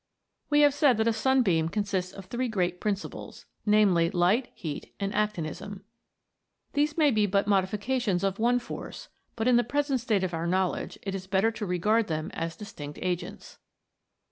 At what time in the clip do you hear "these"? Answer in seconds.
6.73-6.97